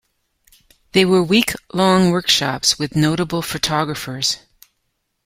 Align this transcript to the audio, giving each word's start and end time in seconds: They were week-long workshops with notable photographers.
They 0.93 1.05
were 1.05 1.21
week-long 1.21 2.09
workshops 2.09 2.79
with 2.79 2.95
notable 2.95 3.43
photographers. 3.43 4.37